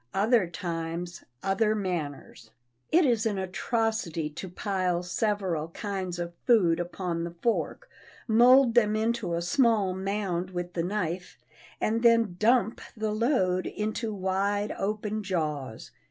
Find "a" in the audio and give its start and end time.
9.35-9.43